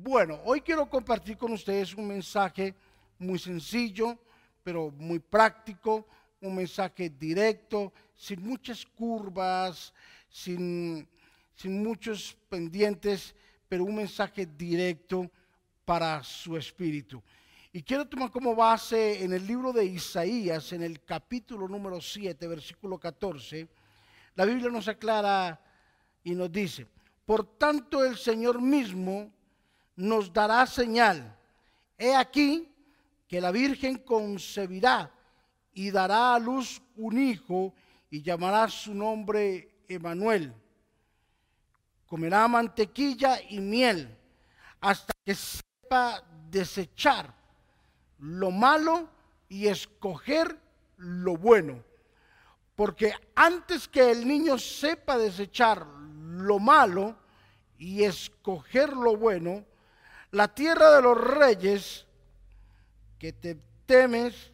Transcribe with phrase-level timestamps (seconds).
[0.00, 2.72] Bueno, hoy quiero compartir con ustedes un mensaje
[3.18, 4.16] muy sencillo,
[4.62, 6.06] pero muy práctico,
[6.40, 9.92] un mensaje directo, sin muchas curvas,
[10.28, 11.08] sin,
[11.56, 13.34] sin muchos pendientes,
[13.68, 15.28] pero un mensaje directo
[15.84, 17.20] para su espíritu.
[17.72, 22.46] Y quiero tomar como base en el libro de Isaías, en el capítulo número 7,
[22.46, 23.66] versículo 14,
[24.36, 25.60] la Biblia nos aclara
[26.22, 26.86] y nos dice,
[27.26, 29.32] por tanto el Señor mismo
[29.98, 31.36] nos dará señal.
[31.98, 32.72] He aquí
[33.26, 35.10] que la Virgen concebirá
[35.74, 37.74] y dará a luz un hijo
[38.08, 40.54] y llamará su nombre Emanuel.
[42.06, 44.16] Comerá mantequilla y miel
[44.80, 47.34] hasta que sepa desechar
[48.20, 49.08] lo malo
[49.48, 50.56] y escoger
[50.96, 51.82] lo bueno.
[52.76, 57.16] Porque antes que el niño sepa desechar lo malo
[57.76, 59.64] y escoger lo bueno,
[60.30, 62.06] la tierra de los reyes
[63.18, 64.52] que te temes,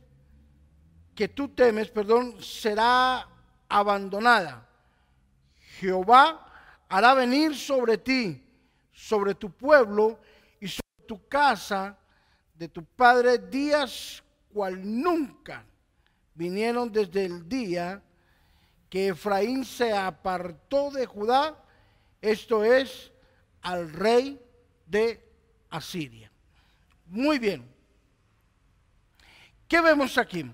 [1.14, 3.28] que tú temes, perdón, será
[3.68, 4.68] abandonada.
[5.78, 6.52] Jehová
[6.88, 8.42] hará venir sobre ti,
[8.92, 10.18] sobre tu pueblo
[10.60, 11.98] y sobre tu casa
[12.54, 15.64] de tu padre días cual nunca
[16.34, 18.02] vinieron desde el día
[18.88, 21.60] que Efraín se apartó de Judá,
[22.22, 23.10] esto es,
[23.60, 24.40] al rey
[24.86, 25.23] de
[25.76, 26.30] Asiria.
[27.06, 27.68] Muy bien.
[29.66, 30.44] ¿Qué vemos aquí?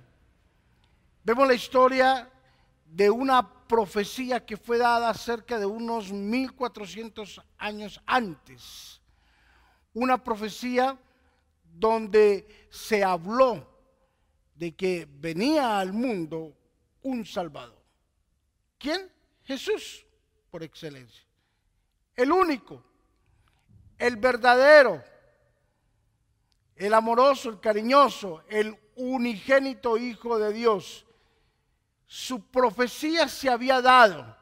[1.23, 2.31] Vemos la historia
[2.87, 9.01] de una profecía que fue dada cerca de unos 1400 años antes.
[9.93, 10.99] Una profecía
[11.65, 13.69] donde se habló
[14.55, 16.57] de que venía al mundo
[17.03, 17.81] un Salvador.
[18.79, 19.11] ¿Quién?
[19.45, 20.07] Jesús,
[20.51, 21.25] por excelencia.
[22.17, 22.83] El único,
[23.99, 25.03] el verdadero,
[26.81, 31.05] el amoroso, el cariñoso, el unigénito Hijo de Dios.
[32.07, 34.35] Su profecía se había dado.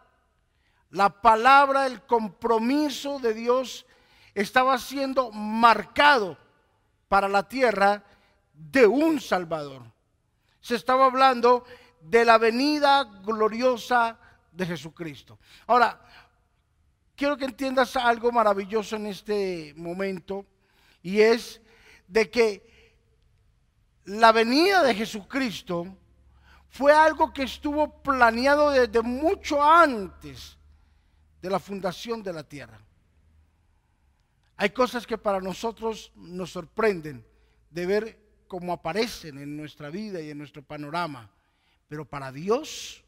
[0.90, 3.84] La palabra, el compromiso de Dios
[4.34, 6.38] estaba siendo marcado
[7.08, 8.04] para la tierra
[8.54, 9.82] de un Salvador.
[10.60, 11.64] Se estaba hablando
[12.00, 14.16] de la venida gloriosa
[14.52, 15.40] de Jesucristo.
[15.66, 16.00] Ahora,
[17.16, 20.46] quiero que entiendas algo maravilloso en este momento
[21.02, 21.60] y es
[22.08, 22.68] de que
[24.04, 25.96] la venida de Jesucristo
[26.70, 30.56] fue algo que estuvo planeado desde mucho antes
[31.40, 32.80] de la fundación de la tierra.
[34.56, 37.24] Hay cosas que para nosotros nos sorprenden
[37.70, 38.18] de ver
[38.48, 41.30] cómo aparecen en nuestra vida y en nuestro panorama,
[41.86, 43.04] pero para Dios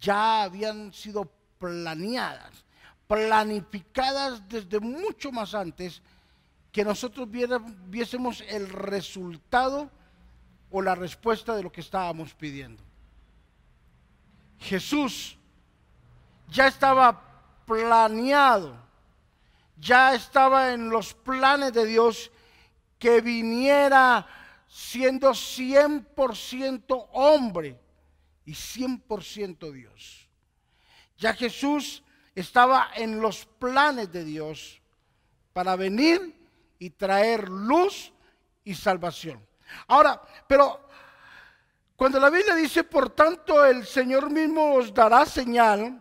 [0.00, 2.64] ya habían sido planeadas,
[3.06, 6.00] planificadas desde mucho más antes
[6.78, 7.28] que nosotros
[7.88, 9.90] viésemos el resultado
[10.70, 12.80] o la respuesta de lo que estábamos pidiendo.
[14.60, 15.36] Jesús
[16.46, 18.76] ya estaba planeado,
[19.76, 22.30] ya estaba en los planes de Dios
[22.96, 24.24] que viniera
[24.68, 27.76] siendo 100% hombre
[28.44, 30.28] y 100% Dios.
[31.16, 32.04] Ya Jesús
[32.36, 34.80] estaba en los planes de Dios
[35.52, 36.37] para venir
[36.78, 38.12] y traer luz
[38.64, 39.44] y salvación.
[39.86, 40.88] Ahora, pero
[41.96, 46.00] cuando la Biblia dice, por tanto, el Señor mismo os dará señal,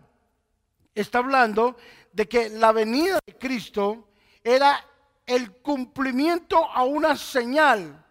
[0.94, 1.76] está hablando
[2.12, 4.10] de que la venida de Cristo
[4.44, 4.86] era
[5.26, 8.06] el cumplimiento a una señal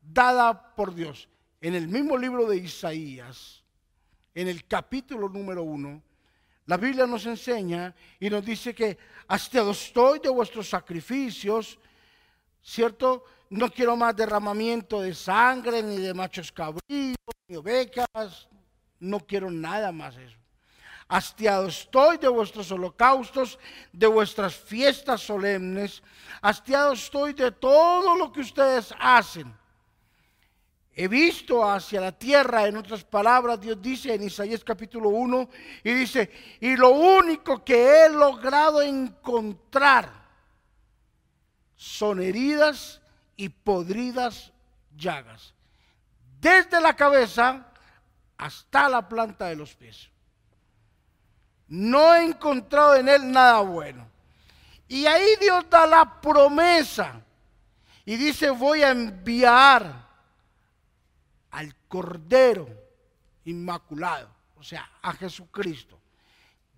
[0.00, 1.28] dada por Dios.
[1.60, 3.62] En el mismo libro de Isaías,
[4.34, 6.02] en el capítulo número uno,
[6.66, 8.96] la Biblia nos enseña y nos dice que
[9.28, 11.78] hasta estoy de vuestros sacrificios
[12.62, 13.24] ¿cierto?
[13.50, 17.16] No quiero más derramamiento de sangre, ni de machos cabríos,
[17.48, 18.48] ni ovejas,
[18.98, 20.38] no quiero nada más eso.
[21.08, 23.58] Hastiado estoy de vuestros holocaustos,
[23.92, 26.02] de vuestras fiestas solemnes,
[26.40, 29.52] hastiado estoy de todo lo que ustedes hacen.
[30.94, 35.48] He visto hacia la tierra, en otras palabras, Dios dice en Isaías capítulo 1,
[35.84, 36.30] y dice,
[36.60, 40.21] y lo único que he logrado encontrar,
[41.82, 43.00] son heridas
[43.36, 44.52] y podridas
[44.96, 45.52] llagas,
[46.40, 47.66] desde la cabeza
[48.38, 50.08] hasta la planta de los pies.
[51.66, 54.08] No he encontrado en él nada bueno.
[54.86, 57.20] Y ahí Dios da la promesa
[58.04, 60.08] y dice, voy a enviar
[61.50, 62.68] al Cordero
[63.44, 65.98] Inmaculado, o sea, a Jesucristo.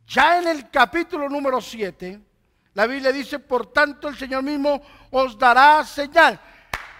[0.06, 2.23] Ya en el capítulo número 7,
[2.75, 6.41] La Biblia dice, por tanto el Señor mismo os dará señal.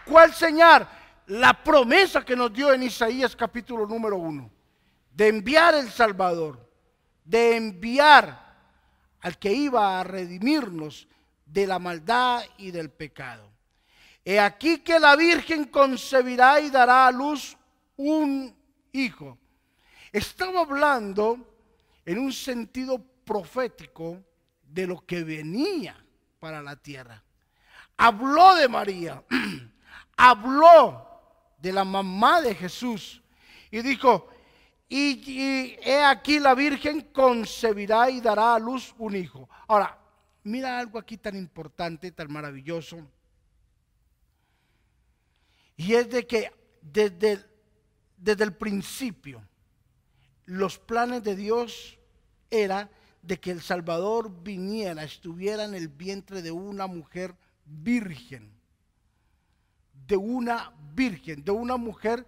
[0.06, 0.88] ¿Cuál señal?
[1.26, 4.50] La promesa que nos dio en Isaías capítulo número uno,
[5.11, 6.71] de enviar el Salvador,
[7.25, 8.44] de enviar
[9.21, 11.09] al que iba a redimirnos
[11.47, 13.50] de la maldad y del pecado.
[14.25, 17.56] He aquí que la Virgen concebirá y dará a luz
[17.97, 18.55] un
[18.93, 19.38] hijo.
[20.12, 21.38] Estaba hablando
[22.06, 24.23] en un sentido profético
[24.75, 25.97] de lo que venía
[26.41, 27.23] para la tierra.
[27.97, 29.23] Habló de María,
[30.17, 31.09] habló
[31.59, 33.23] de la mamá de Jesús
[33.71, 34.29] y dijo,
[34.88, 39.49] y, he aquí la Virgen concebirá y dará a luz un hijo.
[39.69, 39.97] Ahora,
[40.43, 42.99] mira algo aquí tan importante, tan maravilloso.
[45.77, 47.44] Y es de que desde,
[48.17, 49.43] desde el principio
[50.47, 51.99] los planes de Dios
[52.50, 52.91] era
[53.26, 57.35] de que el Salvador viniera, estuviera en el vientre de una mujer
[57.65, 58.53] virgen,
[60.06, 62.26] de una virgen, de una mujer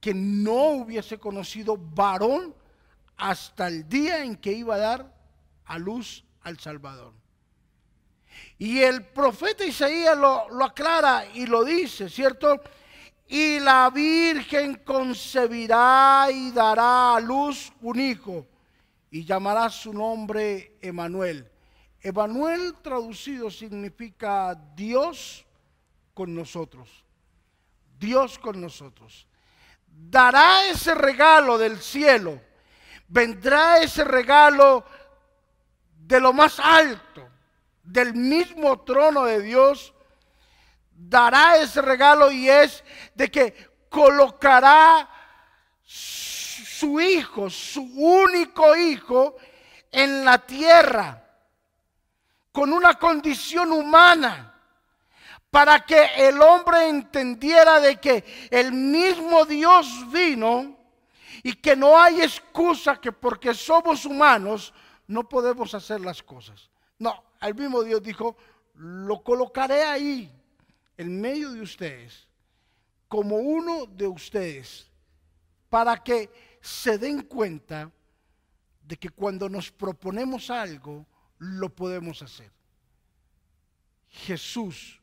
[0.00, 2.54] que no hubiese conocido varón
[3.16, 5.14] hasta el día en que iba a dar
[5.64, 7.12] a luz al Salvador.
[8.58, 12.60] Y el profeta Isaías lo, lo aclara y lo dice, ¿cierto?
[13.28, 18.46] Y la Virgen concebirá y dará a luz un hijo
[19.12, 21.48] y llamará su nombre Emanuel.
[22.00, 25.44] Emanuel traducido significa Dios
[26.14, 27.04] con nosotros.
[27.98, 29.28] Dios con nosotros.
[29.86, 32.40] Dará ese regalo del cielo.
[33.06, 34.82] Vendrá ese regalo
[35.94, 37.28] de lo más alto,
[37.82, 39.92] del mismo trono de Dios.
[40.90, 42.82] Dará ese regalo y es
[43.14, 45.06] de que colocará
[47.00, 49.36] hijo, su único hijo,
[49.90, 51.22] en la tierra,
[52.50, 54.54] con una condición humana,
[55.50, 60.78] para que el hombre entendiera de que el mismo Dios vino
[61.42, 64.72] y que no hay excusa que porque somos humanos
[65.08, 66.70] no podemos hacer las cosas.
[66.98, 68.36] No, el mismo Dios dijo,
[68.74, 70.32] lo colocaré ahí,
[70.96, 72.26] en medio de ustedes,
[73.08, 74.91] como uno de ustedes,
[75.72, 76.28] para que
[76.60, 77.90] se den cuenta
[78.86, 81.06] de que cuando nos proponemos algo,
[81.38, 82.52] lo podemos hacer.
[84.10, 85.00] Jesús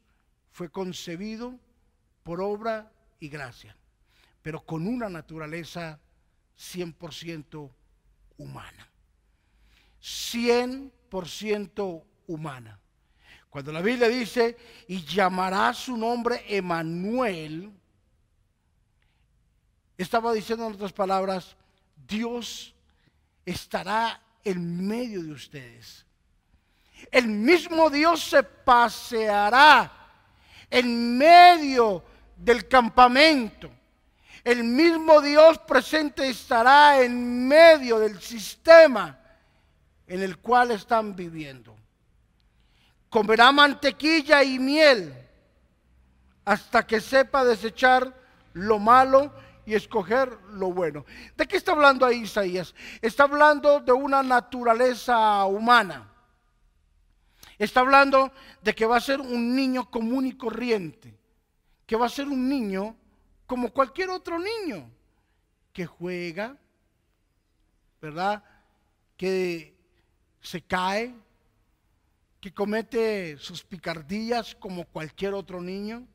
[0.51, 1.59] fue concebido
[2.21, 3.75] por obra y gracia,
[4.43, 5.99] pero con una naturaleza
[6.55, 7.71] 100%
[8.37, 8.87] humana.
[9.99, 12.79] 100% humana.
[13.49, 14.55] Cuando la Biblia dice,
[14.87, 17.73] y llamará su nombre Emanuel,
[20.03, 21.55] estaba diciendo en otras palabras,
[22.07, 22.73] Dios
[23.45, 26.05] estará en medio de ustedes.
[27.11, 29.91] El mismo Dios se paseará
[30.69, 32.03] en medio
[32.37, 33.69] del campamento.
[34.43, 39.19] El mismo Dios presente estará en medio del sistema
[40.07, 41.75] en el cual están viviendo.
[43.09, 45.13] Comerá mantequilla y miel
[46.45, 48.13] hasta que sepa desechar
[48.53, 49.31] lo malo
[49.69, 51.05] y escoger lo bueno.
[51.37, 52.73] ¿De qué está hablando ahí Isaías?
[53.03, 56.11] Está hablando de una naturaleza humana.
[57.59, 58.31] Está hablando
[58.63, 61.15] de que va a ser un niño común y corriente,
[61.85, 62.95] que va a ser un niño
[63.45, 64.89] como cualquier otro niño,
[65.71, 66.57] que juega,
[68.01, 68.43] ¿verdad?
[69.17, 69.77] Que
[70.41, 71.13] se cae,
[72.41, 76.07] que comete sus picardías como cualquier otro niño,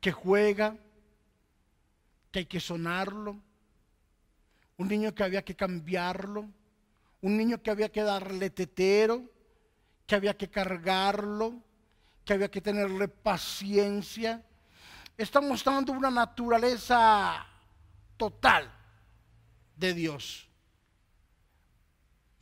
[0.00, 0.76] que juega,
[2.30, 3.40] que hay que sonarlo,
[4.76, 6.48] un niño que había que cambiarlo,
[7.20, 9.28] un niño que había que darle tetero,
[10.06, 11.62] que había que cargarlo,
[12.24, 14.42] que había que tenerle paciencia.
[15.16, 17.46] Está mostrando una naturaleza
[18.16, 18.72] total
[19.76, 20.48] de Dios.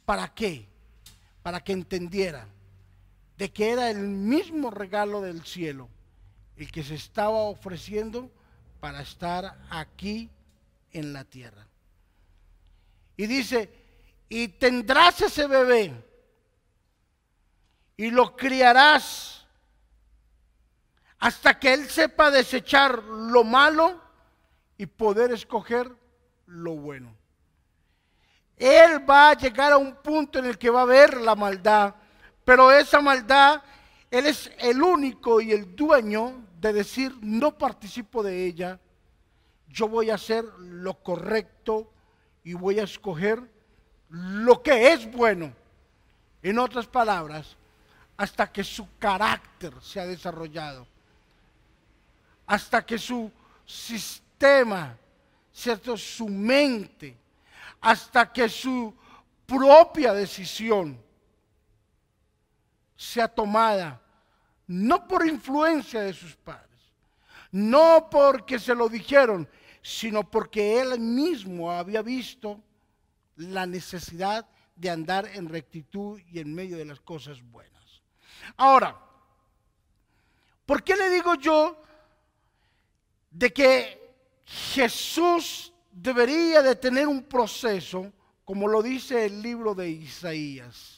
[0.05, 0.67] ¿Para qué?
[1.43, 2.47] Para que entendiera
[3.37, 5.89] de que era el mismo regalo del cielo
[6.57, 8.31] el que se estaba ofreciendo
[8.81, 10.31] para estar aquí
[10.93, 11.67] en la tierra.
[13.17, 13.71] Y dice,
[14.29, 15.93] y tendrás ese bebé
[17.97, 19.47] y lo criarás
[21.19, 24.01] hasta que él sepa desechar lo malo
[24.77, 25.91] y poder escoger
[26.47, 27.13] lo bueno.
[28.57, 31.95] Él va a llegar a un punto en el que va a ver la maldad,
[32.45, 33.63] pero esa maldad,
[34.11, 38.81] Él es el único y el dueño de decir, no participo de ella,
[39.69, 41.91] yo voy a hacer lo correcto
[42.43, 43.43] y voy a escoger
[44.11, 45.53] lo que es bueno
[46.43, 47.57] En otras palabras,
[48.17, 50.87] hasta que su carácter se ha desarrollado,
[52.47, 53.31] hasta que su
[53.67, 54.97] sistema,
[55.53, 55.97] ¿cierto?
[55.97, 57.17] Su mente,
[57.81, 58.95] hasta que su
[59.47, 60.97] propia decisión
[62.97, 64.01] sea tomada,
[64.69, 66.69] no por influencia de sus padres,
[67.51, 69.49] no porque se lo dijeron,
[69.83, 72.63] sino porque él mismo había visto
[73.37, 74.47] la necesidad
[74.77, 78.03] de andar en rectitud y en medio de las cosas buenas.
[78.57, 78.97] Ahora,
[80.67, 81.83] ¿por qué le digo yo
[83.31, 88.13] de que Jesús debería de tener un proceso,
[88.45, 90.98] como lo dice el libro de Isaías?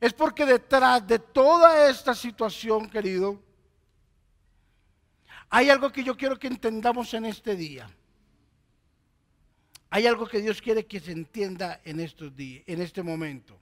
[0.00, 3.40] Es porque detrás de toda esta situación, querido,
[5.48, 7.88] hay algo que yo quiero que entendamos en este día.
[9.90, 13.58] Hay algo que Dios quiere que se entienda en estos días, en este momento.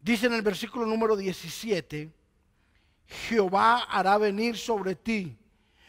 [0.00, 2.10] Dice en el versículo número 17,
[3.06, 5.36] Jehová hará venir sobre ti,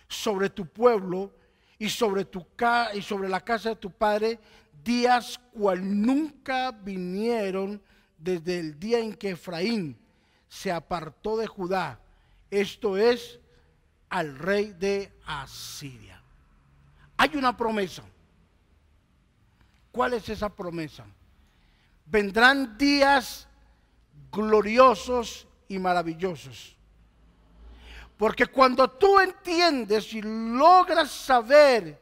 [0.07, 1.33] sobre tu pueblo
[1.77, 2.45] y sobre, tu
[2.93, 4.39] y sobre la casa de tu padre
[4.83, 7.81] días cual nunca vinieron
[8.17, 9.97] desde el día en que Efraín
[10.47, 11.99] se apartó de Judá,
[12.49, 13.39] esto es
[14.09, 16.21] al rey de Asiria.
[17.17, 18.03] Hay una promesa.
[19.91, 21.05] ¿Cuál es esa promesa?
[22.05, 23.47] Vendrán días
[24.31, 26.75] gloriosos y maravillosos.
[28.17, 31.99] Porque cuando tú entiendes y logras saber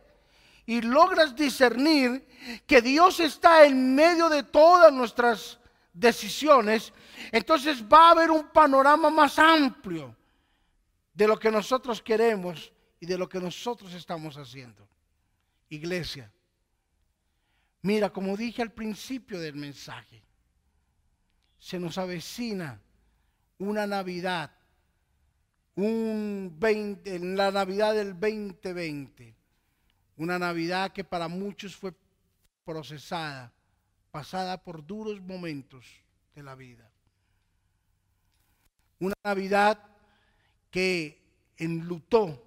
[0.67, 2.27] y logras discernir
[2.67, 5.59] que Dios está en medio de todas nuestras
[5.93, 6.93] decisiones,
[7.31, 10.13] entonces va a haber un panorama más amplio
[11.13, 14.85] de lo que nosotros queremos y de lo que nosotros estamos haciendo.
[15.69, 16.29] Iglesia,
[17.81, 20.21] mira, como dije al principio del mensaje,
[21.57, 22.81] se nos avecina
[23.57, 24.51] una Navidad,
[25.75, 29.36] un 20, en la Navidad del 2020,
[30.17, 31.93] una Navidad que para muchos fue
[32.65, 33.53] procesada,
[34.11, 35.85] pasada por duros momentos
[36.35, 36.89] de la vida.
[38.99, 39.79] Una Navidad
[40.71, 41.21] que
[41.57, 42.43] enlutó,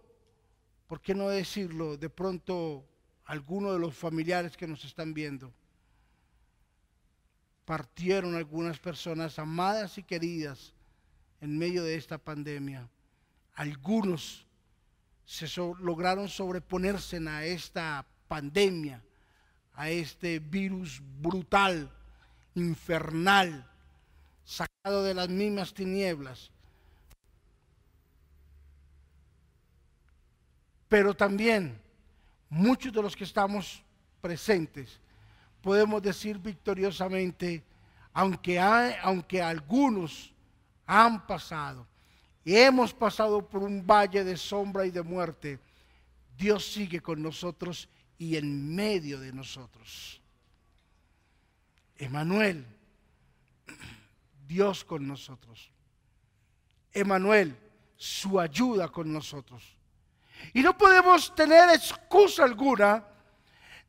[0.86, 1.96] ¿por qué no decirlo?
[1.96, 2.84] De pronto,
[3.24, 5.52] algunos de los familiares que nos están viendo,
[7.64, 10.74] partieron algunas personas amadas y queridas
[11.40, 12.88] en medio de esta pandemia.
[13.54, 14.44] Algunos
[15.30, 15.46] se
[15.78, 19.00] lograron sobreponerse a esta pandemia,
[19.74, 21.88] a este virus brutal,
[22.56, 23.64] infernal,
[24.44, 26.50] sacado de las mismas tinieblas.
[30.88, 31.80] Pero también
[32.48, 33.84] muchos de los que estamos
[34.20, 34.98] presentes
[35.62, 37.62] podemos decir victoriosamente,
[38.12, 40.34] aunque, hay, aunque algunos
[40.86, 41.86] han pasado
[42.44, 45.58] y hemos pasado por un valle de sombra y de muerte,
[46.36, 50.20] Dios sigue con nosotros y en medio de nosotros.
[51.96, 52.66] Emanuel,
[54.46, 55.70] Dios con nosotros.
[56.92, 57.56] Emanuel,
[57.96, 59.76] su ayuda con nosotros.
[60.54, 63.04] Y no podemos tener excusa alguna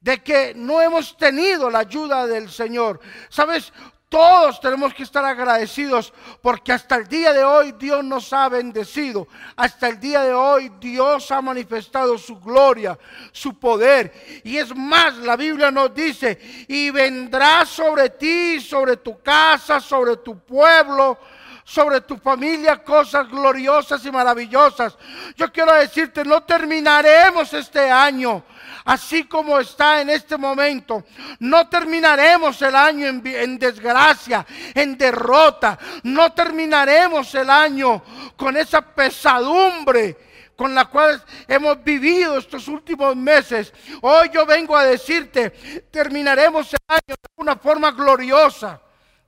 [0.01, 2.99] de que no hemos tenido la ayuda del Señor.
[3.29, 3.71] ¿Sabes?
[4.11, 9.25] Todos tenemos que estar agradecidos porque hasta el día de hoy Dios nos ha bendecido.
[9.55, 12.99] Hasta el día de hoy Dios ha manifestado su gloria,
[13.31, 14.41] su poder.
[14.43, 16.37] Y es más, la Biblia nos dice,
[16.67, 21.17] y vendrá sobre ti, sobre tu casa, sobre tu pueblo,
[21.63, 24.97] sobre tu familia cosas gloriosas y maravillosas.
[25.35, 28.43] Yo quiero decirte, no terminaremos este año
[28.85, 31.03] así como está en este momento.
[31.39, 35.77] No terminaremos el año en, desgracia, en derrota.
[36.03, 38.03] No terminaremos el año
[38.35, 43.73] con esa pesadumbre con la cual hemos vivido estos últimos meses.
[44.01, 45.49] Hoy yo vengo a decirte,
[45.89, 48.79] terminaremos el año de una forma gloriosa.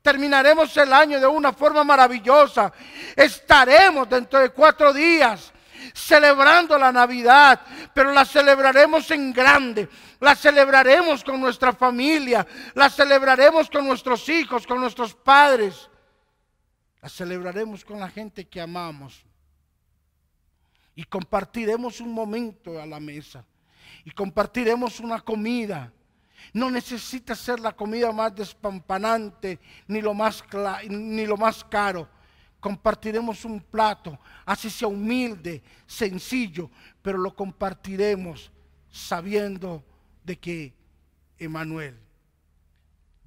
[0.03, 2.73] Terminaremos el año de una forma maravillosa.
[3.15, 5.53] Estaremos dentro de cuatro días
[5.93, 7.61] celebrando la Navidad,
[7.93, 9.87] pero la celebraremos en grande,
[10.19, 12.45] la celebraremos con nuestra familia,
[12.75, 15.89] la celebraremos con nuestros hijos, con nuestros padres,
[17.01, 19.23] la celebraremos con la gente que amamos
[20.95, 23.45] y compartiremos un momento a la mesa
[24.03, 25.93] y compartiremos una comida.
[26.51, 30.43] No necesita ser la comida más despampanante ni lo más,
[30.89, 32.09] ni lo más caro
[32.63, 36.71] compartiremos un plato, así sea humilde, sencillo,
[37.01, 38.53] pero lo compartiremos
[38.89, 39.83] sabiendo
[40.23, 40.73] de que
[41.37, 41.99] Emanuel,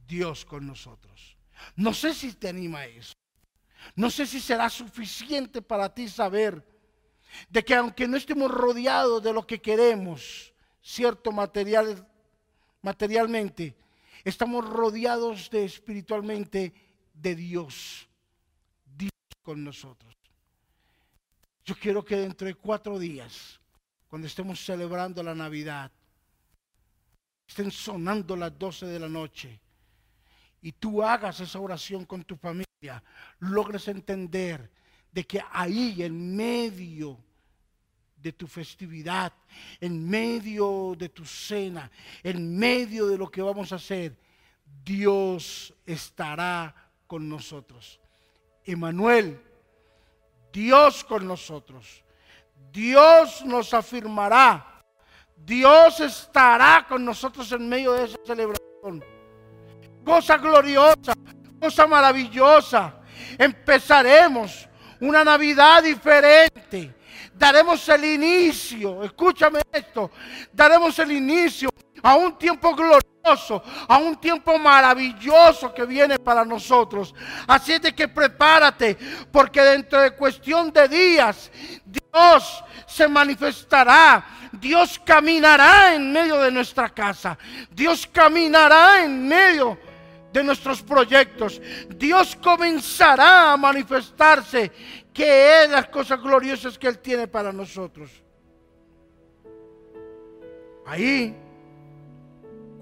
[0.09, 1.37] Dios con nosotros.
[1.75, 3.13] No sé si te anima eso.
[3.95, 6.67] No sé si será suficiente para ti saber
[7.51, 12.09] de que aunque no estemos rodeados de lo que queremos, cierto material,
[12.87, 13.75] materialmente,
[14.23, 16.73] estamos rodeados de espiritualmente
[17.13, 18.09] de Dios.
[18.97, 19.11] Dios
[19.43, 20.15] con nosotros.
[21.65, 23.59] Yo quiero que dentro de cuatro días,
[24.07, 25.91] cuando estemos celebrando la Navidad,
[27.49, 29.61] estén sonando las doce de la noche
[30.63, 33.03] y tú hagas esa oración con tu familia,
[33.41, 34.71] logres entender
[35.11, 37.19] de que ahí en medio
[38.27, 39.33] de tu festividad,
[39.81, 41.89] en medio de tu cena,
[42.25, 44.17] en medio de lo que vamos a hacer,
[44.85, 46.75] Dios estará
[47.07, 48.01] con nosotros.
[48.65, 49.41] Emanuel,
[50.53, 52.03] Dios con nosotros.
[52.73, 54.83] Dios nos afirmará.
[55.37, 59.05] Dios estará con nosotros en medio de esa celebración.
[60.05, 61.15] Cosa gloriosa,
[61.61, 63.01] cosa maravillosa.
[63.39, 64.69] Empezaremos
[64.99, 66.96] una Navidad diferente.
[67.37, 70.11] Daremos el inicio, escúchame esto,
[70.53, 71.69] daremos el inicio
[72.03, 77.15] a un tiempo glorioso, a un tiempo maravilloso que viene para nosotros.
[77.47, 78.97] Así es de que prepárate,
[79.31, 81.51] porque dentro de cuestión de días
[81.85, 84.25] Dios se manifestará.
[84.53, 87.37] Dios caminará en medio de nuestra casa.
[87.71, 89.79] Dios caminará en medio
[90.33, 91.61] de nuestros proyectos.
[91.89, 94.71] Dios comenzará a manifestarse
[95.17, 98.23] que es las cosas gloriosas que Él tiene para nosotros.
[100.85, 101.35] Ahí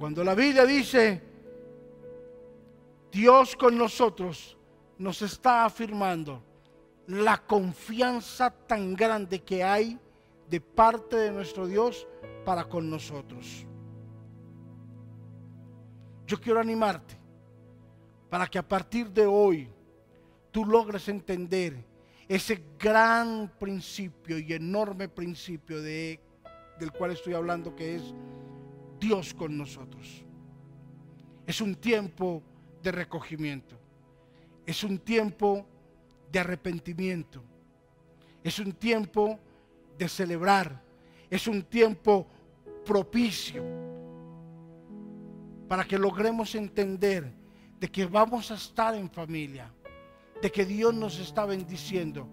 [0.01, 1.23] cuando la Biblia dice,
[3.13, 4.59] Dios con nosotros
[4.99, 6.43] nos está afirmando
[7.07, 9.97] la confianza tan grande que hay
[10.51, 12.05] de parte de nuestro Dios
[12.45, 13.65] para con nosotros.
[16.27, 17.17] Yo quiero animarte
[18.29, 19.69] para que a partir de hoy
[20.51, 21.94] tú logres entender
[22.29, 26.21] ese gran principio y enorme principio de,
[26.79, 28.15] del cual estoy hablando que es
[28.99, 30.25] Dios con nosotros.
[31.47, 32.43] Es un tiempo
[32.83, 33.79] de recogimiento.
[34.65, 35.67] Es un tiempo
[36.33, 37.43] de arrepentimiento.
[38.43, 39.39] Es un tiempo
[39.99, 40.83] de celebrar.
[41.29, 42.27] Es un tiempo
[42.85, 43.63] propicio
[45.69, 47.33] para que logremos entender
[47.81, 49.73] de que vamos a estar en familia,
[50.41, 52.29] de que Dios nos está bendiciendo,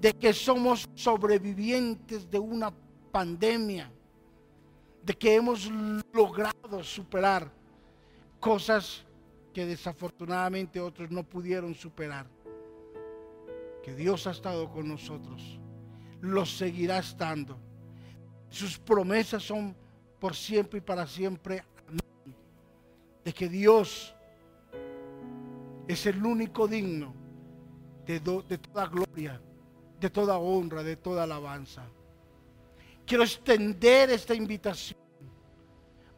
[0.00, 2.72] de que somos sobrevivientes de una
[3.10, 3.90] pandemia
[5.02, 5.70] de que hemos
[6.12, 7.50] logrado superar
[8.38, 9.04] cosas
[9.52, 12.26] que desafortunadamente otros no pudieron superar.
[13.82, 15.58] Que Dios ha estado con nosotros,
[16.20, 17.58] lo seguirá estando.
[18.50, 19.74] Sus promesas son
[20.18, 21.64] por siempre y para siempre.
[21.88, 22.36] Amén.
[23.24, 24.14] De que Dios
[25.88, 27.14] es el único digno
[28.18, 29.40] de, toda gloria,
[30.00, 31.84] de toda honra, de toda alabanza.
[33.06, 34.98] Quiero extender esta invitación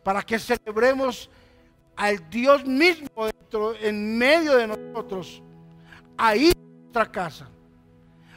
[0.03, 1.29] para que celebremos
[1.97, 5.43] al Dios mismo dentro, en medio de nosotros,
[6.17, 7.49] ahí en nuestra casa,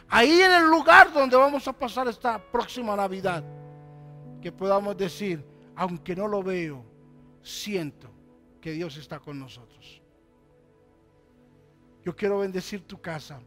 [0.09, 3.43] ahí en el lugar donde vamos a pasar esta próxima Navidad,
[4.41, 5.43] que podamos decir,
[5.75, 6.83] aunque no lo veo,
[7.41, 8.09] siento
[8.61, 10.01] que Dios está con nosotros.
[12.05, 13.41] Yo quiero bendecir tu casa,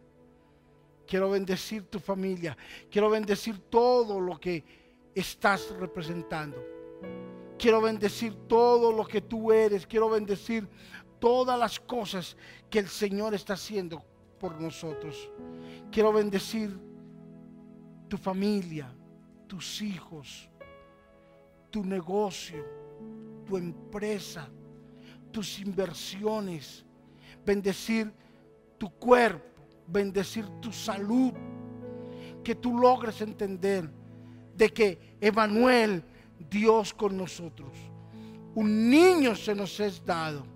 [1.07, 2.59] quiero bendecir tu familia,
[2.91, 4.65] quiero bendecir todo lo que
[5.15, 6.63] estás representando.
[7.59, 9.87] Quiero bendecir todo lo que tú eres.
[9.87, 10.69] Quiero bendecir
[11.19, 12.37] todas las cosas
[12.71, 14.05] que el Señor está haciendo
[14.39, 15.31] por nosotros.
[15.91, 16.79] Quiero bendecir
[18.09, 18.93] tu familia,
[19.49, 20.49] tus hijos,
[21.71, 22.65] tu negocio,
[23.45, 24.49] tu empresa,
[25.33, 26.85] tus inversiones.
[27.45, 28.13] Bendecir
[28.79, 31.33] tu cuerpo, bendecir tu salud.
[32.43, 33.91] Que tú logres entender
[34.57, 36.03] de que Emanuel,
[36.51, 37.71] Dios con nosotros,
[38.55, 40.47] un niño se nos es dado,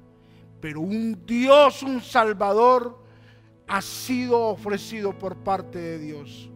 [0.61, 2.98] pero un Dios, un Salvador,
[3.66, 6.48] ha sido ofrecido por parte de Dios.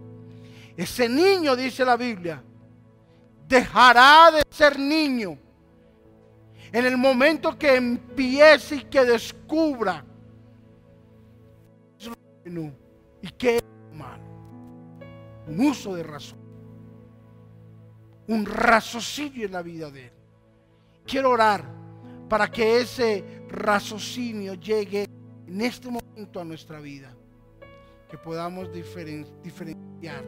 [0.77, 2.43] Ese niño, dice la Biblia,
[3.49, 5.39] dejará de ser niño
[6.73, 10.05] en el momento que empiece y que descubra
[13.23, 14.25] y que es malo.
[15.47, 16.47] Un uso de razón
[18.29, 20.13] un raciocinio en la vida de él.
[21.07, 21.65] Quiero orar
[22.29, 25.07] para que ese raciocinio llegue
[25.47, 27.15] en este momento a nuestra vida.
[28.11, 30.25] Que podamos diferenciar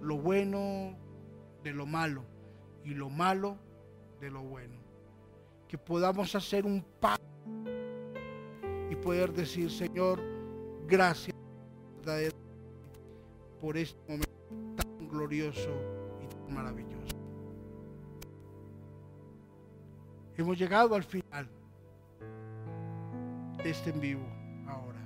[0.00, 0.96] lo bueno
[1.62, 2.24] de lo malo
[2.84, 3.58] y lo malo
[4.20, 4.76] de lo bueno.
[5.68, 7.22] Que podamos hacer un pacto
[8.90, 10.20] y poder decir, Señor,
[10.86, 11.31] gracias
[13.60, 14.30] por este momento
[14.76, 15.70] tan glorioso
[16.22, 17.16] y tan maravilloso.
[20.36, 21.48] Hemos llegado al final
[23.62, 24.26] de este en vivo
[24.66, 24.98] ahora.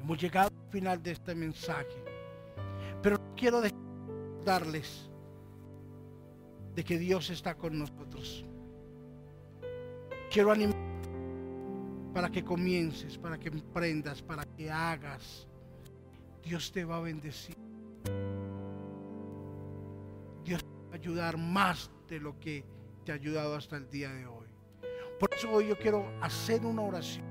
[0.00, 2.04] Hemos llegado al final de este mensaje.
[3.02, 3.60] Pero quiero
[4.44, 5.10] darles
[6.74, 8.46] de que Dios está con nosotros.
[10.30, 10.83] Quiero animar
[12.14, 15.48] para que comiences, para que emprendas, para que hagas.
[16.44, 17.56] Dios te va a bendecir.
[20.44, 22.64] Dios te va a ayudar más de lo que
[23.04, 24.46] te ha ayudado hasta el día de hoy.
[25.18, 27.26] Por eso hoy yo quiero hacer una oración.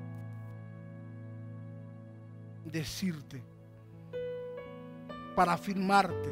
[2.65, 3.41] Decirte,
[5.33, 6.29] para afirmarte,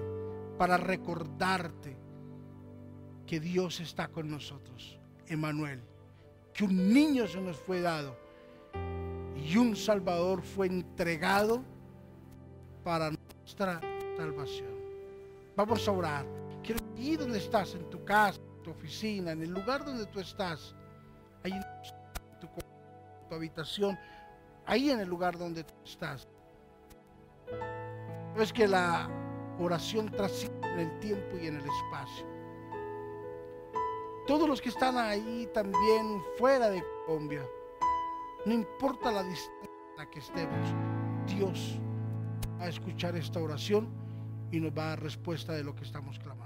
[0.58, 1.96] para recordarte
[3.26, 5.82] que Dios está con nosotros, Emanuel,
[6.54, 8.21] que un niño se nos fue dado
[9.52, 11.62] y un Salvador fue entregado
[12.86, 13.82] para nuestra
[14.16, 14.70] salvación.
[15.58, 16.26] Vamos a orar.
[16.64, 20.22] Quiero ir donde estás, en tu casa, en tu oficina, en el lugar donde tú
[20.22, 20.74] estás,
[21.44, 21.64] ahí en
[22.40, 22.48] tu,
[23.28, 24.00] tu habitación,
[24.66, 26.30] ahí en el lugar donde tú estás.
[28.38, 29.10] Es que la
[29.60, 32.26] oración trasciende en el tiempo y en el espacio.
[34.26, 37.46] Todos los que están ahí también fuera de Colombia,
[38.46, 40.76] no importa la distancia que estemos,
[41.28, 41.80] Dios
[42.60, 43.90] va a escuchar esta oración
[44.52, 46.41] y nos va a dar respuesta de lo que estamos clamando.